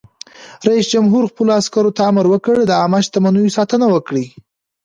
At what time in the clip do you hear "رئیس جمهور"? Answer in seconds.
0.67-1.23